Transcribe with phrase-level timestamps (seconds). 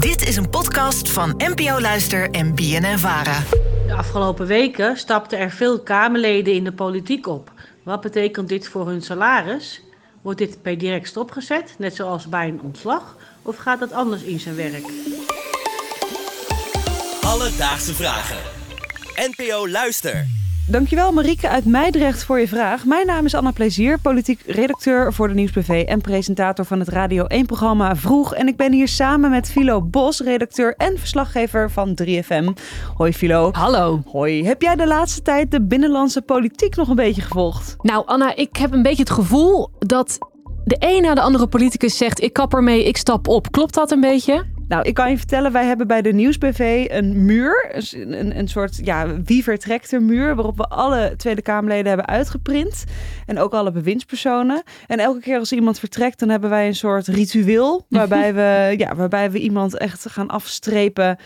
[0.00, 3.42] Dit is een podcast van NPO Luister en BNN Vara.
[3.86, 7.52] De afgelopen weken stapten er veel Kamerleden in de politiek op.
[7.82, 9.82] Wat betekent dit voor hun salaris?
[10.22, 13.16] Wordt dit per direct stopgezet, net zoals bij een ontslag?
[13.42, 14.84] Of gaat dat anders in zijn werk?
[17.20, 18.38] Alledaagse vragen.
[19.14, 20.39] NPO Luister.
[20.70, 22.84] Dankjewel Marieke uit Meidrecht voor je vraag.
[22.84, 27.24] Mijn naam is Anna Plezier, politiek redacteur voor de Nieuwsbv en presentator van het Radio
[27.24, 28.34] 1-programma Vroeg.
[28.34, 32.44] En ik ben hier samen met Philo Bos, redacteur en verslaggever van 3FM.
[32.94, 33.50] Hoi Philo.
[33.52, 34.02] Hallo.
[34.06, 34.44] Hoi.
[34.44, 37.76] Heb jij de laatste tijd de binnenlandse politiek nog een beetje gevolgd?
[37.82, 40.18] Nou Anna, ik heb een beetje het gevoel dat
[40.64, 43.50] de een na de andere politicus zegt ik kap ermee, ik stap op.
[43.50, 44.58] Klopt dat een beetje?
[44.70, 48.80] Nou, ik kan je vertellen, wij hebben bij de Nieuwsbv een muur, een, een soort
[48.84, 52.84] ja, wie vertrekt er muur, waarop we alle Tweede Kamerleden hebben uitgeprint
[53.26, 54.62] en ook alle bewindspersonen.
[54.86, 58.94] En elke keer als iemand vertrekt, dan hebben wij een soort ritueel waarbij we, ja,
[58.94, 61.18] waarbij we iemand echt gaan afstrepen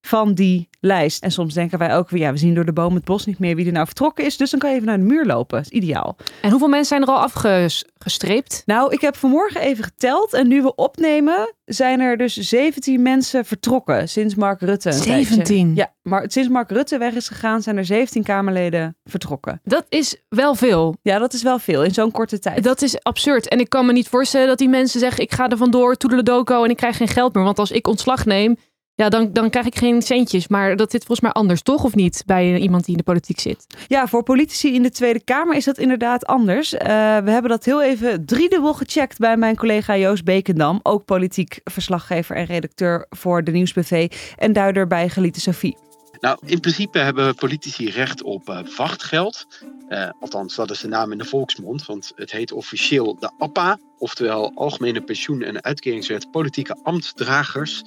[0.00, 1.22] van die lijst.
[1.22, 3.56] En soms denken wij ook, ja, we zien door de boom het bos niet meer
[3.56, 4.36] wie er nou vertrokken is.
[4.36, 5.56] Dus dan kan je even naar de muur lopen.
[5.56, 6.16] Dat is ideaal.
[6.42, 8.62] En hoeveel mensen zijn er al afgestreept?
[8.66, 10.32] Nou, ik heb vanmorgen even geteld.
[10.32, 14.92] En nu we opnemen, zijn er dus 17 mensen vertrokken sinds Mark Rutte.
[14.92, 15.74] 17?
[15.74, 19.60] Ja, maar sinds Mark Rutte weg is gegaan, zijn er 17 Kamerleden vertrokken.
[19.64, 20.96] Dat is wel veel.
[21.02, 22.64] Ja, dat is wel veel in zo'n korte tijd.
[22.64, 23.48] Dat is absurd.
[23.48, 26.64] En ik kan me niet voorstellen dat die mensen zeggen, ik ga er vandoor, toedeledoco
[26.64, 27.44] en ik krijg geen geld meer.
[27.44, 28.56] Want als ik ontslag neem,
[29.00, 30.48] ja, dan, dan krijg ik geen centjes.
[30.48, 31.84] Maar dat zit volgens mij anders, toch?
[31.84, 32.22] Of niet?
[32.26, 33.66] Bij iemand die in de politiek zit.
[33.88, 36.72] Ja, voor politici in de Tweede Kamer is dat inderdaad anders.
[36.72, 36.80] Uh,
[37.18, 40.80] we hebben dat heel even driedubbel gecheckt bij mijn collega Joost Bekendam.
[40.82, 44.12] Ook politiek verslaggever en redacteur voor de Nieuwsbv.
[44.36, 45.76] En duider bij Geliete Sophie.
[46.20, 49.46] Nou, in principe hebben politici recht op uh, wachtgeld.
[49.88, 53.78] Uh, althans, dat is de naam in de volksmond, want het heet officieel de APPA,
[53.98, 57.82] oftewel Algemene Pensioen- en Uitkeringswet Politieke Ambtsdragers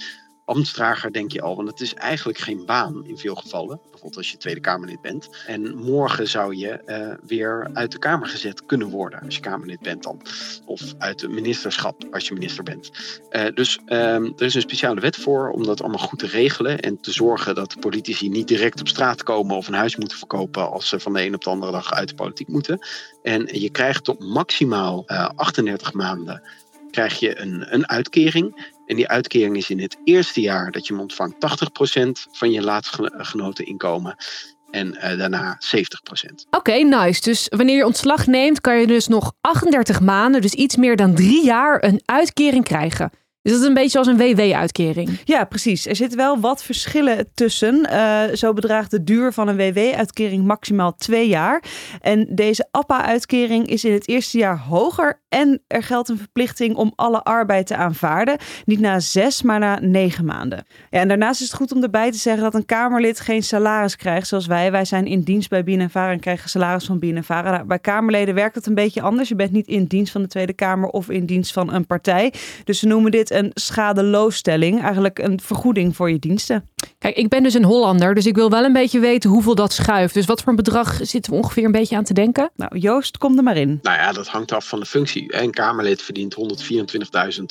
[0.45, 3.79] ambtsdrager denk je al, want het is eigenlijk geen baan in veel gevallen.
[3.81, 5.29] Bijvoorbeeld als je Tweede Kamerlid bent.
[5.47, 9.79] En morgen zou je uh, weer uit de Kamer gezet kunnen worden als je Kamerlid
[9.79, 10.21] bent dan.
[10.65, 12.91] Of uit het ministerschap als je minister bent.
[13.31, 16.79] Uh, dus um, er is een speciale wet voor om dat allemaal goed te regelen.
[16.79, 20.71] En te zorgen dat politici niet direct op straat komen of een huis moeten verkopen
[20.71, 22.87] als ze van de een op de andere dag uit de politiek moeten.
[23.23, 26.41] En je krijgt tot maximaal uh, 38 maanden
[26.93, 28.72] krijg je een, een uitkering.
[28.85, 32.61] En die uitkering is in het eerste jaar dat je hem ontvangt 80% van je
[32.61, 34.15] laatstgenoten inkomen.
[34.69, 36.33] En uh, daarna 70%.
[36.49, 37.21] Oké, nice.
[37.21, 41.15] Dus wanneer je ontslag neemt, kan je dus nog 38 maanden, dus iets meer dan
[41.15, 43.11] drie jaar, een uitkering krijgen.
[43.43, 45.19] Dus dat is een beetje als een WW-uitkering.
[45.23, 45.87] Ja, precies.
[45.87, 47.87] Er zitten wel wat verschillen tussen.
[47.91, 51.63] Uh, zo bedraagt de duur van een WW-uitkering maximaal twee jaar.
[52.01, 55.21] En deze APA-uitkering is in het eerste jaar hoger.
[55.29, 58.37] En er geldt een verplichting om alle arbeid te aanvaarden.
[58.65, 60.65] Niet na zes, maar na negen maanden.
[60.89, 63.95] Ja, en daarnaast is het goed om erbij te zeggen dat een Kamerlid geen salaris
[63.95, 64.71] krijgt zoals wij.
[64.71, 67.51] Wij zijn in dienst bij BNNVARA en krijgen salaris van BNNVARA.
[67.51, 69.29] Nou, bij Kamerleden werkt het een beetje anders.
[69.29, 72.33] Je bent niet in dienst van de Tweede Kamer of in dienst van een partij.
[72.63, 74.81] Dus ze noemen dit een schadeloosstelling.
[74.81, 76.69] Eigenlijk een vergoeding voor je diensten.
[76.97, 79.73] Kijk, ik ben dus een Hollander, dus ik wil wel een beetje weten hoeveel dat
[79.73, 80.13] schuift.
[80.13, 82.51] Dus wat voor een bedrag zitten we ongeveer een beetje aan te denken?
[82.55, 83.79] Nou, Joost, kom er maar in.
[83.81, 85.41] Nou ja, dat hangt af van de functie.
[85.41, 86.35] Een Kamerlid verdient
[87.39, 87.43] 124.000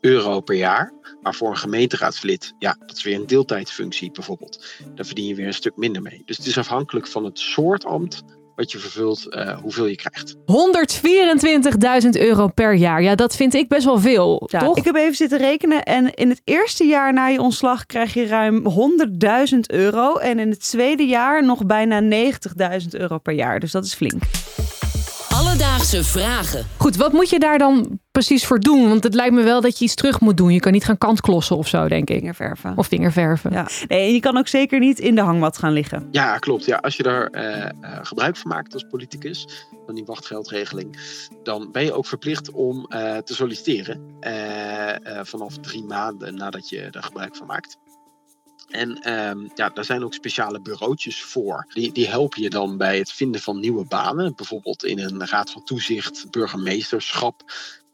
[0.00, 0.92] euro per jaar.
[1.22, 4.64] Maar voor een gemeenteraadslid, ja, dat is weer een deeltijdfunctie bijvoorbeeld.
[4.94, 6.22] Daar verdien je weer een stuk minder mee.
[6.24, 8.22] Dus het is afhankelijk van het soort ambt
[8.56, 10.36] wat je vervult, uh, hoeveel je krijgt.
[12.04, 13.02] 124.000 euro per jaar.
[13.02, 14.76] Ja, dat vind ik best wel veel, ja, toch?
[14.76, 18.26] Ik heb even zitten rekenen en in het eerste jaar na je ontslag krijg je
[18.26, 18.64] ruim
[19.52, 20.16] 100.000 euro.
[20.16, 23.60] En in het tweede jaar nog bijna 90.000 euro per jaar.
[23.60, 24.22] Dus dat is flink.
[25.44, 26.66] Alledaagse vragen.
[26.76, 28.88] Goed, wat moet je daar dan precies voor doen?
[28.88, 30.52] Want het lijkt me wel dat je iets terug moet doen.
[30.52, 32.18] Je kan niet gaan kantklossen of zo, denk ik.
[32.18, 32.72] Vingerverven.
[32.76, 33.52] Of vingerverven.
[33.52, 33.68] Ja.
[33.88, 36.08] Nee, je kan ook zeker niet in de hangmat gaan liggen.
[36.10, 36.64] Ja, klopt.
[36.64, 37.70] Ja, als je daar uh,
[38.02, 40.96] gebruik van maakt als politicus, van die wachtgeldregeling,
[41.42, 44.00] dan ben je ook verplicht om uh, te solliciteren.
[45.22, 47.78] vanaf drie maanden nadat je er gebruik van maakt.
[48.68, 51.66] En um, ja, daar zijn ook speciale bureautjes voor.
[51.72, 54.34] Die, die helpen je dan bij het vinden van nieuwe banen.
[54.34, 57.42] Bijvoorbeeld in een raad van toezicht, burgemeesterschap.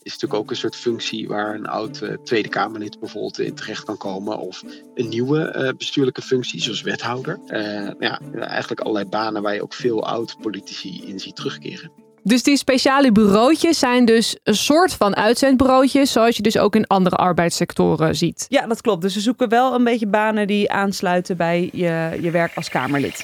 [0.02, 3.84] Is natuurlijk ook een soort functie waar een oud uh, Tweede Kamerlid bijvoorbeeld in terecht
[3.84, 4.38] kan komen.
[4.38, 4.62] Of
[4.94, 7.40] een nieuwe uh, bestuurlijke functie, zoals wethouder.
[7.46, 12.09] Uh, ja, eigenlijk allerlei banen waar je ook veel oud-politici in ziet terugkeren.
[12.22, 16.87] Dus die speciale bureautjes zijn dus een soort van uitzendbureautjes, zoals je dus ook in
[16.87, 18.46] andere arbeidssectoren ziet.
[18.49, 19.02] Ja, dat klopt.
[19.02, 23.22] Dus ze zoeken wel een beetje banen die aansluiten bij je, je werk als Kamerlid.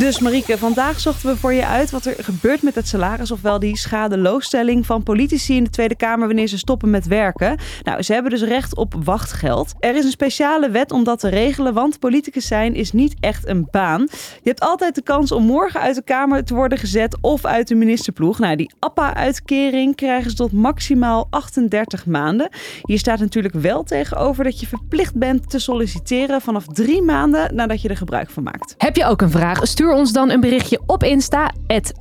[0.00, 3.58] Dus Marieke, vandaag zochten we voor je uit wat er gebeurt met het salaris, ofwel
[3.58, 7.58] die schadeloosstelling van politici in de Tweede Kamer wanneer ze stoppen met werken.
[7.82, 9.74] Nou, ze hebben dus recht op wachtgeld.
[9.78, 13.48] Er is een speciale wet om dat te regelen, want politicus zijn is niet echt
[13.48, 14.00] een baan.
[14.42, 17.68] Je hebt altijd de kans om morgen uit de Kamer te worden gezet of uit
[17.68, 18.38] de ministerploeg.
[18.38, 22.48] Nou, die APPA-uitkering krijgen ze tot maximaal 38 maanden.
[22.82, 27.82] Hier staat natuurlijk wel tegenover dat je verplicht bent te solliciteren vanaf drie maanden nadat
[27.82, 28.74] je er gebruik van maakt.
[28.78, 29.66] Heb je ook een vraag?
[29.66, 31.52] Stuur ons dan een berichtje op Insta,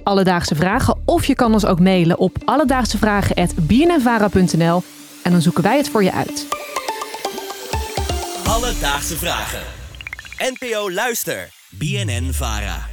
[0.03, 1.01] Alledaagse Vragen.
[1.06, 4.83] Of je kan ons ook mailen op alledaagsevragen.bnnvara.nl
[5.24, 6.47] en dan zoeken wij het voor je uit.
[8.47, 9.62] Alledaagse Vragen.
[10.38, 11.50] NPO Luister.
[11.69, 12.88] BNN Vara.